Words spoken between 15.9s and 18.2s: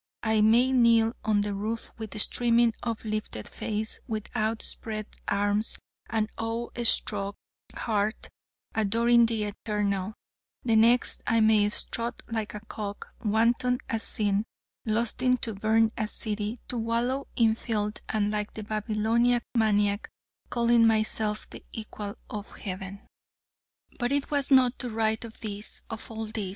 a city, to wallow in filth,